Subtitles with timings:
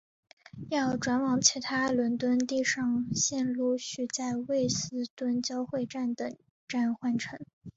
[0.71, 6.35] 要转往其他伦敦地上线路须在卫斯顿交汇站等
[6.67, 7.37] 站换乘。